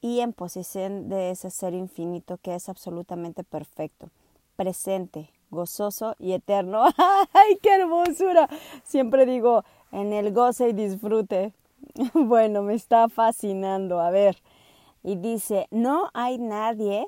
y 0.00 0.20
en 0.20 0.32
posesión 0.32 1.08
de 1.08 1.30
ese 1.30 1.50
ser 1.50 1.74
infinito 1.74 2.38
que 2.38 2.54
es 2.54 2.68
absolutamente 2.68 3.44
perfecto, 3.44 4.10
presente, 4.56 5.30
gozoso 5.50 6.14
y 6.18 6.32
eterno. 6.32 6.84
¡Ay, 7.32 7.58
qué 7.62 7.74
hermosura! 7.74 8.48
Siempre 8.84 9.26
digo, 9.26 9.64
en 9.92 10.12
el 10.12 10.32
goce 10.32 10.70
y 10.70 10.72
disfrute. 10.72 11.52
bueno, 12.14 12.62
me 12.62 12.74
está 12.74 13.08
fascinando. 13.08 14.00
A 14.00 14.10
ver, 14.10 14.36
y 15.02 15.16
dice, 15.16 15.68
no 15.70 16.10
hay 16.14 16.38
nadie 16.38 17.06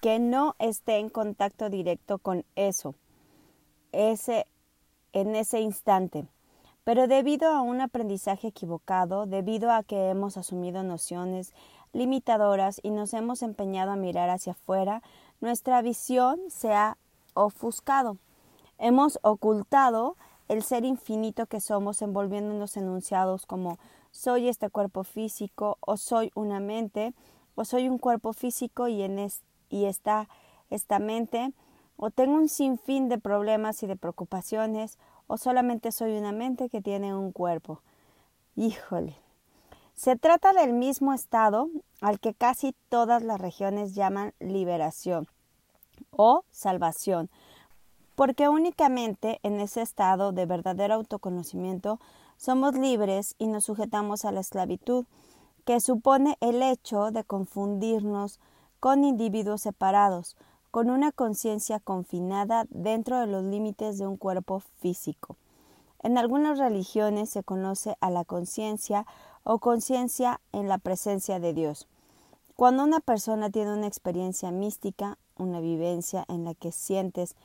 que 0.00 0.18
no 0.18 0.54
esté 0.58 0.98
en 0.98 1.08
contacto 1.08 1.70
directo 1.70 2.18
con 2.18 2.44
eso, 2.56 2.94
ese, 3.92 4.46
en 5.12 5.34
ese 5.34 5.60
instante. 5.60 6.26
Pero 6.84 7.06
debido 7.06 7.48
a 7.48 7.62
un 7.62 7.80
aprendizaje 7.80 8.48
equivocado, 8.48 9.24
debido 9.24 9.70
a 9.70 9.82
que 9.82 10.10
hemos 10.10 10.36
asumido 10.36 10.82
nociones 10.82 11.54
limitadoras 11.94 12.80
y 12.82 12.90
nos 12.90 13.14
hemos 13.14 13.42
empeñado 13.42 13.92
a 13.92 13.96
mirar 13.96 14.28
hacia 14.28 14.52
afuera, 14.52 15.02
nuestra 15.40 15.80
visión 15.80 16.38
se 16.48 16.74
ha 16.74 16.98
ofuscado. 17.32 18.18
Hemos 18.78 19.18
ocultado 19.22 20.16
el 20.48 20.62
ser 20.62 20.84
infinito 20.84 21.46
que 21.46 21.60
somos 21.60 22.02
envolviéndonos 22.02 22.76
enunciados 22.76 23.46
como 23.46 23.78
soy 24.10 24.48
este 24.48 24.68
cuerpo 24.68 25.04
físico 25.04 25.78
o 25.80 25.96
soy 25.96 26.30
una 26.34 26.60
mente 26.60 27.14
o 27.54 27.64
soy 27.64 27.88
un 27.88 27.98
cuerpo 27.98 28.34
físico 28.34 28.88
y 28.88 29.02
en, 29.02 29.18
este 29.18 29.54
y 29.74 29.86
está 29.86 30.28
esta 30.70 31.00
mente, 31.00 31.52
o 31.96 32.10
tengo 32.10 32.34
un 32.34 32.48
sinfín 32.48 33.08
de 33.08 33.18
problemas 33.18 33.82
y 33.82 33.86
de 33.86 33.96
preocupaciones, 33.96 34.98
o 35.26 35.36
solamente 35.36 35.90
soy 35.90 36.16
una 36.16 36.32
mente 36.32 36.68
que 36.68 36.80
tiene 36.80 37.14
un 37.14 37.32
cuerpo. 37.32 37.80
Híjole. 38.56 39.23
Se 39.94 40.16
trata 40.16 40.52
del 40.52 40.72
mismo 40.72 41.14
estado 41.14 41.68
al 42.00 42.18
que 42.18 42.34
casi 42.34 42.74
todas 42.88 43.22
las 43.22 43.40
regiones 43.40 43.94
llaman 43.94 44.34
liberación 44.40 45.28
o 46.10 46.42
salvación, 46.50 47.30
porque 48.16 48.48
únicamente 48.48 49.38
en 49.44 49.60
ese 49.60 49.82
estado 49.82 50.32
de 50.32 50.46
verdadero 50.46 50.94
autoconocimiento 50.94 52.00
somos 52.36 52.74
libres 52.74 53.36
y 53.38 53.46
nos 53.46 53.64
sujetamos 53.64 54.24
a 54.24 54.32
la 54.32 54.40
esclavitud, 54.40 55.06
que 55.64 55.80
supone 55.80 56.36
el 56.40 56.60
hecho 56.62 57.12
de 57.12 57.22
confundirnos 57.22 58.40
con 58.80 59.04
individuos 59.04 59.62
separados, 59.62 60.36
con 60.72 60.90
una 60.90 61.12
conciencia 61.12 61.78
confinada 61.78 62.66
dentro 62.68 63.20
de 63.20 63.28
los 63.28 63.44
límites 63.44 63.96
de 63.98 64.08
un 64.08 64.16
cuerpo 64.16 64.58
físico. 64.58 65.36
En 66.04 66.18
algunas 66.18 66.58
religiones 66.58 67.30
se 67.30 67.42
conoce 67.42 67.96
a 68.00 68.10
la 68.10 68.26
conciencia 68.26 69.06
o 69.42 69.58
conciencia 69.58 70.38
en 70.52 70.68
la 70.68 70.76
presencia 70.76 71.40
de 71.40 71.54
Dios. 71.54 71.88
Cuando 72.56 72.84
una 72.84 73.00
persona 73.00 73.48
tiene 73.48 73.72
una 73.72 73.86
experiencia 73.86 74.50
mística, 74.50 75.16
una 75.38 75.60
vivencia 75.60 76.26
en 76.28 76.44
la 76.44 76.52
que 76.52 76.72
sientes 76.72 77.36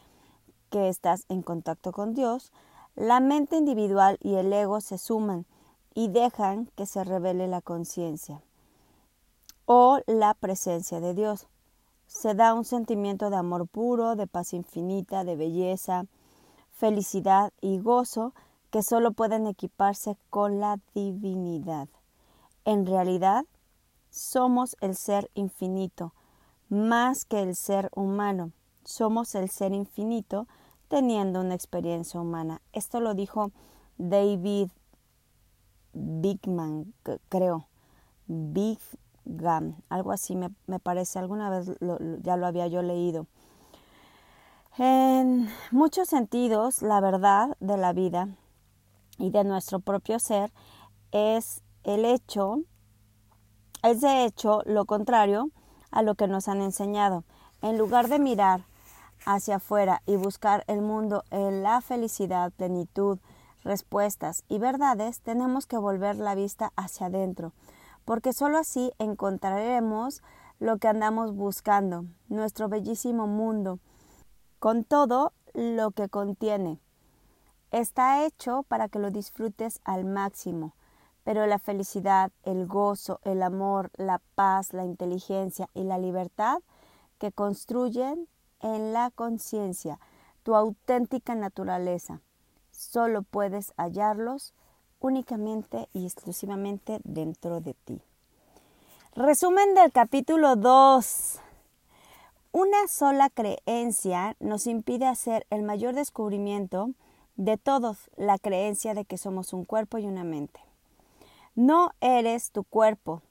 que 0.69 0.89
estás 0.89 1.23
en 1.29 1.41
contacto 1.41 1.93
con 1.93 2.13
Dios, 2.13 2.51
La 2.97 3.21
mente 3.21 3.55
individual 3.55 4.17
y 4.21 4.33
el 4.35 4.51
ego 4.51 4.81
se 4.81 4.97
suman 4.97 5.45
y 5.93 6.09
dejan 6.09 6.65
que 6.75 6.85
se 6.85 7.05
revele 7.05 7.47
la 7.47 7.61
conciencia 7.61 8.41
o 9.65 10.01
la 10.05 10.33
presencia 10.33 10.99
de 10.99 11.13
Dios. 11.13 11.47
Se 12.07 12.33
da 12.33 12.53
un 12.53 12.65
sentimiento 12.65 13.29
de 13.29 13.37
amor 13.37 13.67
puro, 13.67 14.17
de 14.17 14.27
paz 14.27 14.51
infinita, 14.53 15.23
de 15.23 15.37
belleza, 15.37 16.07
felicidad 16.73 17.53
y 17.61 17.79
gozo 17.79 18.33
que 18.71 18.83
solo 18.83 19.11
pueden 19.11 19.47
equiparse 19.47 20.17
con 20.29 20.59
la 20.59 20.79
divinidad. 20.93 21.87
En 22.65 22.85
realidad, 22.85 23.45
somos 24.09 24.75
el 24.81 24.95
ser 24.95 25.29
infinito, 25.33 26.13
más 26.69 27.25
que 27.25 27.41
el 27.41 27.55
ser 27.55 27.89
humano. 27.95 28.51
Somos 28.83 29.35
el 29.35 29.49
ser 29.49 29.73
infinito 29.73 30.47
teniendo 30.87 31.41
una 31.41 31.55
experiencia 31.55 32.19
humana. 32.19 32.61
Esto 32.73 32.99
lo 32.99 33.13
dijo 33.13 33.51
David 33.97 34.69
Bigman, 35.93 36.93
creo. 37.29 37.67
Big 38.27 38.79
algo 39.89 40.11
así 40.11 40.35
me, 40.35 40.79
parece, 40.79 41.19
alguna 41.19 41.49
vez 41.49 41.71
ya 42.21 42.37
lo 42.37 42.47
había 42.47 42.67
yo 42.67 42.81
leído. 42.81 43.27
En 44.77 45.49
muchos 45.71 46.07
sentidos, 46.07 46.81
la 46.81 47.01
verdad 47.01 47.55
de 47.59 47.77
la 47.77 47.93
vida 47.93 48.29
y 49.19 49.29
de 49.29 49.43
nuestro 49.43 49.79
propio 49.79 50.17
ser 50.17 50.51
es 51.11 51.61
el 51.83 52.05
hecho, 52.05 52.61
es 53.83 54.01
de 54.01 54.25
hecho 54.25 54.61
lo 54.65 54.85
contrario 54.85 55.51
a 55.91 56.01
lo 56.01 56.15
que 56.15 56.27
nos 56.27 56.47
han 56.47 56.61
enseñado. 56.61 57.23
En 57.61 57.77
lugar 57.77 58.07
de 58.07 58.19
mirar 58.19 58.65
hacia 59.25 59.57
afuera 59.57 60.01
y 60.05 60.15
buscar 60.15 60.63
el 60.67 60.81
mundo 60.81 61.23
en 61.29 61.61
la 61.61 61.81
felicidad, 61.81 62.51
plenitud, 62.51 63.19
respuestas 63.63 64.43
y 64.47 64.59
verdades, 64.59 65.21
tenemos 65.21 65.65
que 65.67 65.77
volver 65.77 66.15
la 66.15 66.35
vista 66.35 66.71
hacia 66.75 67.07
adentro, 67.07 67.51
porque 68.05 68.33
sólo 68.33 68.57
así 68.57 68.93
encontraremos 68.97 70.23
lo 70.59 70.77
que 70.77 70.87
andamos 70.87 71.35
buscando, 71.35 72.05
nuestro 72.27 72.69
bellísimo 72.69 73.27
mundo, 73.27 73.79
con 74.59 74.83
todo 74.83 75.33
lo 75.53 75.91
que 75.91 76.09
contiene. 76.09 76.79
Está 77.71 78.25
hecho 78.25 78.63
para 78.63 78.89
que 78.89 78.97
lo 78.97 79.11
disfrutes 79.11 79.79
al 79.83 80.05
máximo, 80.05 80.73
pero 81.23 81.45
la 81.45 81.59
felicidad, 81.59 82.31
el 82.43 82.65
gozo, 82.65 83.19
el 83.23 83.43
amor, 83.43 83.91
la 83.95 84.19
paz, 84.33 84.73
la 84.73 84.85
inteligencia 84.85 85.69
y 85.75 85.83
la 85.83 85.99
libertad 85.99 86.59
que 87.19 87.31
construyen 87.31 88.27
en 88.61 88.91
la 88.93 89.11
conciencia 89.11 89.99
tu 90.41 90.55
auténtica 90.55 91.35
naturaleza, 91.35 92.21
solo 92.71 93.21
puedes 93.21 93.73
hallarlos 93.77 94.53
únicamente 94.99 95.89
y 95.93 96.05
exclusivamente 96.05 96.99
dentro 97.03 97.61
de 97.61 97.73
ti. 97.73 98.01
Resumen 99.15 99.75
del 99.75 99.91
capítulo 99.91 100.55
2. 100.55 101.39
Una 102.51 102.87
sola 102.87 103.29
creencia 103.29 104.35
nos 104.39 104.65
impide 104.65 105.05
hacer 105.05 105.45
el 105.51 105.61
mayor 105.61 105.93
descubrimiento 105.93 106.91
de 107.39 107.55
todos, 107.55 108.09
la 108.17 108.37
creencia 108.37 108.93
de 108.93 109.05
que 109.05 109.17
somos 109.17 109.53
un 109.53 109.63
cuerpo 109.63 109.97
y 109.97 110.05
una 110.05 110.25
mente. 110.25 110.59
No 111.55 111.91
eres 112.01 112.51
tu 112.51 112.65
cuerpo. 112.65 113.21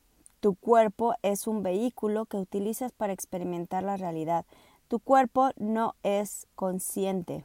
Tu 0.41 0.55
cuerpo 0.55 1.15
es 1.21 1.47
un 1.47 1.62
vehículo 1.62 2.25
que 2.25 2.38
utilizas 2.38 2.91
para 2.91 3.12
experimentar 3.12 3.83
la 3.83 3.99
realidad. 3.99 4.47
Tu 4.88 4.99
cuerpo 4.99 5.50
no 5.57 5.95
es 6.05 6.47
consciente. 6.55 7.45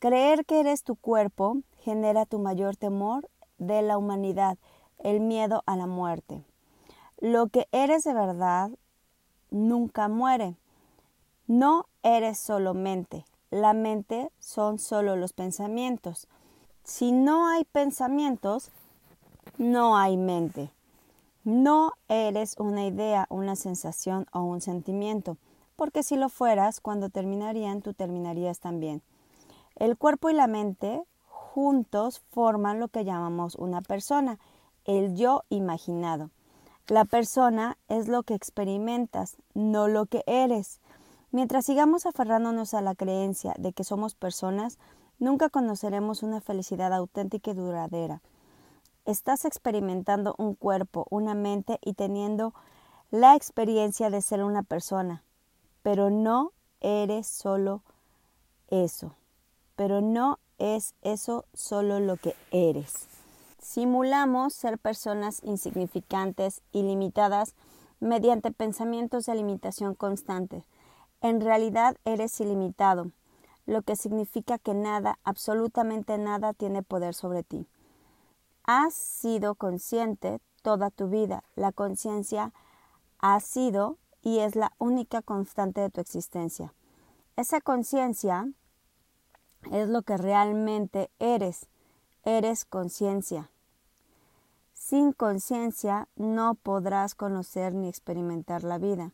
Creer 0.00 0.44
que 0.46 0.58
eres 0.58 0.82
tu 0.82 0.96
cuerpo 0.96 1.58
genera 1.78 2.26
tu 2.26 2.40
mayor 2.40 2.74
temor 2.74 3.28
de 3.58 3.80
la 3.82 3.98
humanidad, 3.98 4.58
el 4.98 5.20
miedo 5.20 5.62
a 5.64 5.76
la 5.76 5.86
muerte. 5.86 6.42
Lo 7.20 7.46
que 7.46 7.68
eres 7.70 8.02
de 8.02 8.14
verdad 8.14 8.72
nunca 9.52 10.08
muere. 10.08 10.56
No 11.46 11.86
eres 12.02 12.36
solo 12.36 12.74
mente. 12.74 13.24
La 13.50 13.72
mente 13.72 14.30
son 14.38 14.78
solo 14.78 15.16
los 15.16 15.32
pensamientos. 15.32 16.28
Si 16.84 17.12
no 17.12 17.48
hay 17.48 17.64
pensamientos, 17.64 18.70
no 19.56 19.96
hay 19.96 20.16
mente. 20.16 20.70
No 21.44 21.92
eres 22.08 22.56
una 22.58 22.84
idea, 22.86 23.26
una 23.30 23.56
sensación 23.56 24.26
o 24.32 24.40
un 24.40 24.60
sentimiento, 24.60 25.38
porque 25.76 26.02
si 26.02 26.16
lo 26.16 26.28
fueras, 26.28 26.80
cuando 26.80 27.08
terminarían, 27.08 27.80
tú 27.80 27.94
terminarías 27.94 28.60
también. 28.60 29.00
El 29.76 29.96
cuerpo 29.96 30.28
y 30.28 30.34
la 30.34 30.46
mente 30.46 31.02
juntos 31.26 32.20
forman 32.30 32.80
lo 32.80 32.88
que 32.88 33.04
llamamos 33.04 33.54
una 33.54 33.80
persona, 33.80 34.38
el 34.84 35.14
yo 35.16 35.44
imaginado. 35.48 36.30
La 36.88 37.04
persona 37.04 37.76
es 37.88 38.08
lo 38.08 38.22
que 38.22 38.34
experimentas, 38.34 39.36
no 39.54 39.88
lo 39.88 40.06
que 40.06 40.22
eres. 40.26 40.80
Mientras 41.30 41.66
sigamos 41.66 42.06
aferrándonos 42.06 42.74
a 42.74 42.82
la 42.82 42.94
creencia 42.94 43.54
de 43.58 43.72
que 43.72 43.84
somos 43.84 44.14
personas, 44.14 44.78
nunca 45.18 45.48
conoceremos 45.48 46.22
una 46.22 46.40
felicidad 46.40 46.92
auténtica 46.92 47.50
y 47.50 47.54
duradera. 47.54 48.22
Estás 49.04 49.44
experimentando 49.44 50.34
un 50.38 50.54
cuerpo, 50.54 51.06
una 51.10 51.34
mente 51.34 51.78
y 51.82 51.94
teniendo 51.94 52.54
la 53.10 53.34
experiencia 53.34 54.10
de 54.10 54.22
ser 54.22 54.42
una 54.42 54.62
persona, 54.62 55.22
pero 55.82 56.10
no 56.10 56.52
eres 56.80 57.26
solo 57.26 57.82
eso 58.68 59.14
pero 59.78 60.00
no 60.00 60.40
es 60.58 60.96
eso 61.02 61.44
solo 61.54 62.00
lo 62.00 62.16
que 62.16 62.34
eres. 62.50 63.06
Simulamos 63.62 64.52
ser 64.52 64.76
personas 64.76 65.40
insignificantes 65.44 66.62
y 66.72 66.82
limitadas 66.82 67.54
mediante 68.00 68.50
pensamientos 68.50 69.26
de 69.26 69.36
limitación 69.36 69.94
constante. 69.94 70.64
En 71.20 71.40
realidad 71.40 71.96
eres 72.04 72.40
ilimitado, 72.40 73.10
lo 73.66 73.82
que 73.82 73.96
significa 73.96 74.58
que 74.58 74.74
nada, 74.74 75.18
absolutamente 75.24 76.16
nada, 76.16 76.54
tiene 76.54 76.82
poder 76.82 77.14
sobre 77.14 77.42
ti. 77.42 77.66
Has 78.64 78.94
sido 78.94 79.54
consciente 79.54 80.40
toda 80.62 80.90
tu 80.90 81.08
vida. 81.08 81.44
La 81.54 81.72
conciencia 81.72 82.52
ha 83.18 83.40
sido 83.40 83.98
y 84.22 84.38
es 84.38 84.56
la 84.56 84.72
única 84.78 85.22
constante 85.22 85.80
de 85.80 85.90
tu 85.90 86.00
existencia. 86.00 86.72
Esa 87.36 87.60
conciencia 87.60 88.48
es 89.70 89.88
lo 89.88 90.02
que 90.02 90.16
realmente 90.16 91.10
eres. 91.18 91.66
Eres 92.24 92.64
conciencia. 92.64 93.50
Sin 94.72 95.12
conciencia 95.12 96.08
no 96.16 96.54
podrás 96.54 97.14
conocer 97.14 97.74
ni 97.74 97.88
experimentar 97.88 98.64
la 98.64 98.78
vida. 98.78 99.12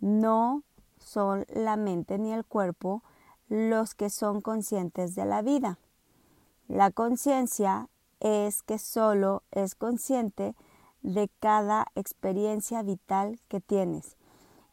No 0.00 0.62
son 1.04 1.44
la 1.48 1.76
mente 1.76 2.18
ni 2.18 2.32
el 2.32 2.44
cuerpo 2.44 3.02
los 3.48 3.94
que 3.94 4.10
son 4.10 4.40
conscientes 4.40 5.14
de 5.14 5.24
la 5.26 5.42
vida. 5.42 5.78
La 6.66 6.90
conciencia 6.90 7.88
es 8.20 8.62
que 8.62 8.78
solo 8.78 9.42
es 9.50 9.74
consciente 9.74 10.54
de 11.02 11.30
cada 11.40 11.86
experiencia 11.94 12.82
vital 12.82 13.38
que 13.48 13.60
tienes. 13.60 14.16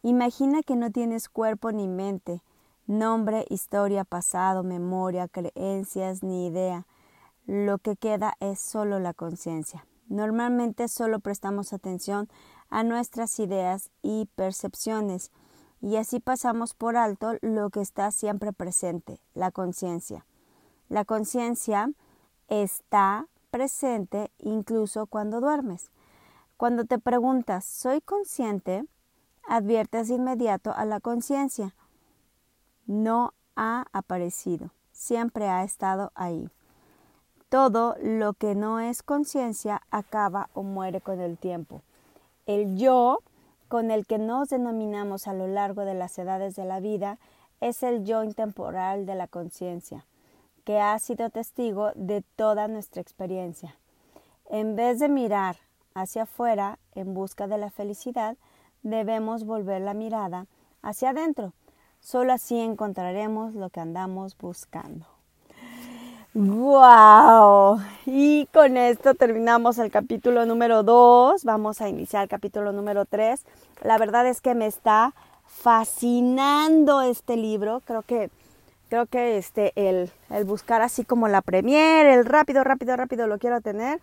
Imagina 0.03 0.63
que 0.63 0.75
no 0.75 0.89
tienes 0.89 1.27
cuerpo 1.27 1.71
ni 1.71 1.87
mente, 1.87 2.41
nombre, 2.87 3.45
historia, 3.49 4.05
pasado, 4.05 4.63
memoria, 4.63 5.27
creencias, 5.27 6.23
ni 6.23 6.47
idea. 6.47 6.87
Lo 7.45 7.77
que 7.77 7.97
queda 7.97 8.35
es 8.39 8.59
solo 8.59 8.99
la 8.99 9.13
conciencia. 9.13 9.85
Normalmente 10.07 10.87
solo 10.87 11.19
prestamos 11.19 11.73
atención 11.73 12.29
a 12.69 12.83
nuestras 12.83 13.39
ideas 13.39 13.91
y 14.01 14.27
percepciones 14.35 15.31
y 15.81 15.97
así 15.97 16.19
pasamos 16.19 16.73
por 16.73 16.95
alto 16.95 17.33
lo 17.41 17.69
que 17.69 17.81
está 17.81 18.11
siempre 18.11 18.53
presente, 18.53 19.19
la 19.33 19.51
conciencia. 19.51 20.25
La 20.89 21.05
conciencia 21.05 21.91
está 22.47 23.27
presente 23.49 24.31
incluso 24.39 25.07
cuando 25.07 25.41
duermes. 25.41 25.89
Cuando 26.57 26.85
te 26.85 26.99
preguntas, 26.99 27.65
¿soy 27.65 28.01
consciente? 28.01 28.85
Adviertes 29.47 30.09
inmediato 30.09 30.71
a 30.75 30.85
la 30.85 30.99
conciencia 30.99 31.73
no 32.85 33.33
ha 33.55 33.85
aparecido, 33.91 34.69
siempre 34.91 35.47
ha 35.47 35.63
estado 35.63 36.11
ahí. 36.13 36.49
Todo 37.49 37.95
lo 38.01 38.33
que 38.33 38.53
no 38.53 38.79
es 38.79 39.01
conciencia 39.01 39.81
acaba 39.91 40.49
o 40.53 40.63
muere 40.63 41.01
con 41.01 41.19
el 41.19 41.37
tiempo. 41.37 41.81
El 42.45 42.77
yo, 42.77 43.19
con 43.71 43.89
el 43.89 44.05
que 44.05 44.17
nos 44.17 44.49
denominamos 44.49 45.29
a 45.29 45.33
lo 45.33 45.47
largo 45.47 45.85
de 45.85 45.93
las 45.93 46.19
edades 46.19 46.57
de 46.57 46.65
la 46.65 46.81
vida, 46.81 47.17
es 47.61 47.81
el 47.83 48.03
yo 48.03 48.23
intemporal 48.23 49.05
de 49.05 49.15
la 49.15 49.27
conciencia, 49.27 50.05
que 50.65 50.81
ha 50.81 50.99
sido 50.99 51.29
testigo 51.29 51.91
de 51.95 52.21
toda 52.35 52.67
nuestra 52.67 53.01
experiencia. 53.01 53.77
En 54.49 54.75
vez 54.75 54.99
de 54.99 55.07
mirar 55.07 55.55
hacia 55.93 56.23
afuera 56.23 56.79
en 56.95 57.13
busca 57.13 57.47
de 57.47 57.57
la 57.57 57.69
felicidad, 57.69 58.35
debemos 58.83 59.45
volver 59.45 59.81
la 59.81 59.93
mirada 59.93 60.47
hacia 60.81 61.11
adentro 61.11 61.53
Solo 62.01 62.33
así 62.33 62.57
encontraremos 62.57 63.53
lo 63.53 63.69
que 63.69 63.79
andamos 63.79 64.35
buscando. 64.35 65.05
¡Wow! 66.33 67.81
Y 68.05 68.45
con 68.53 68.77
esto 68.77 69.15
terminamos 69.15 69.77
el 69.79 69.91
capítulo 69.91 70.45
número 70.45 70.81
2. 70.81 71.43
Vamos 71.43 71.81
a 71.81 71.89
iniciar 71.89 72.23
el 72.23 72.29
capítulo 72.29 72.71
número 72.71 73.03
3. 73.03 73.43
La 73.83 73.97
verdad 73.97 74.25
es 74.25 74.39
que 74.39 74.55
me 74.55 74.65
está 74.65 75.13
fascinando 75.45 77.01
este 77.01 77.35
libro. 77.35 77.81
Creo 77.83 78.03
que, 78.03 78.29
creo 78.87 79.07
que 79.07 79.37
este, 79.37 79.73
el, 79.75 80.09
el 80.29 80.45
buscar 80.45 80.81
así 80.81 81.03
como 81.03 81.27
la 81.27 81.41
premier, 81.41 82.05
el 82.05 82.23
rápido, 82.23 82.63
rápido, 82.63 82.95
rápido 82.95 83.27
lo 83.27 83.37
quiero 83.37 83.59
tener, 83.59 83.99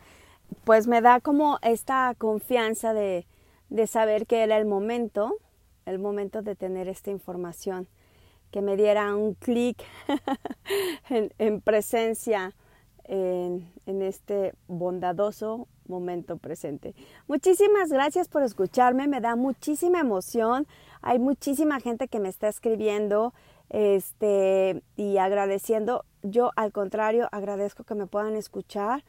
pues 0.65 0.87
me 0.87 1.01
da 1.01 1.21
como 1.21 1.59
esta 1.63 2.15
confianza 2.19 2.93
de, 2.93 3.27
de 3.71 3.87
saber 3.87 4.27
que 4.27 4.43
era 4.43 4.59
el 4.59 4.67
momento, 4.67 5.37
el 5.87 5.99
momento 5.99 6.43
de 6.43 6.57
tener 6.57 6.89
esta 6.89 7.11
información 7.11 7.89
que 8.51 8.63
me 8.63 8.77
diera 8.77 9.15
un 9.15 9.35
clic 9.35 9.83
en, 11.11 11.61
presencia 11.61 12.55
en, 13.05 13.71
en 13.87 14.03
este 14.03 14.55
bondadoso 14.67 15.69
momento 15.87 16.37
presente. 16.37 16.95
Muchísimas 17.27 17.91
gracias 17.91 18.29
por 18.29 18.43
escucharme, 18.43 19.09
me 19.09 19.21
da 19.21 19.37
muchísima 19.37 20.01
emoción. 20.01 20.67
Hay 21.03 21.19
muchísima 21.19 21.81
gente 21.81 22.09
que 22.09 22.21
me 22.21 22.29
está 22.29 22.49
escribiendo 22.49 23.33
este, 23.71 24.83
y 24.97 25.19
agradeciendo. 25.19 26.05
Yo, 26.23 26.51
al 26.57 26.73
contrario, 26.73 27.29
agradezco 27.33 27.85
que 27.85 27.95
me 27.95 28.07
puedan 28.07 28.37
escuchar. 28.37 29.05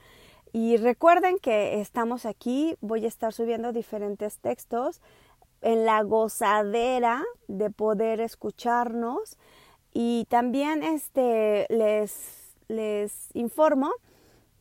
Y 0.52 0.78
recuerden 0.78 1.38
que 1.38 1.80
estamos 1.80 2.25
aquí, 2.25 2.75
voy 2.82 3.06
a 3.06 3.08
estar 3.08 3.34
subiendo 3.34 3.71
diferentes 3.71 4.39
textos 4.39 5.02
en 5.62 5.86
la 5.86 6.02
gozadera 6.04 7.24
de 7.48 7.69
poder 7.69 8.22
escucharnos. 8.22 9.38
Y 9.93 10.26
también 10.30 10.84
este 10.84 11.65
les 11.69 12.56
les 12.67 13.30
informo 13.34 13.91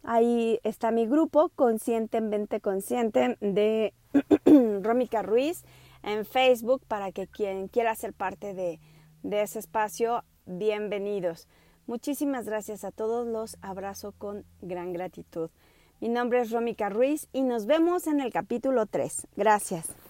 ahí 0.03 0.59
está 0.65 0.91
mi 0.91 1.07
grupo 1.07 1.51
conscientemente 1.51 2.61
consciente 2.61 3.37
de 3.41 3.93
Rómica 4.83 5.23
Ruiz 5.23 5.65
en 6.03 6.25
Facebook 6.25 6.83
para 6.89 7.13
que 7.13 7.27
quien 7.27 7.69
quiera 7.69 7.95
ser 7.95 8.15
parte 8.15 8.55
de, 8.55 8.81
de 9.23 9.43
ese 9.43 9.59
espacio 9.59 10.25
bienvenidos. 10.47 11.47
Muchísimas 11.87 12.47
gracias 12.47 12.85
a 12.85 12.91
todos 12.91 13.27
los 13.27 13.59
abrazo 13.61 14.13
con 14.17 14.45
gran 14.63 14.93
gratitud. 14.93 15.51
Mi 16.01 16.09
nombre 16.09 16.41
es 16.41 16.51
Rómica 16.51 16.89
Ruiz 16.89 17.29
y 17.33 17.43
nos 17.43 17.67
vemos 17.67 18.07
en 18.07 18.21
el 18.21 18.33
capítulo 18.33 18.87
3 18.87 19.27
gracias 19.37 20.08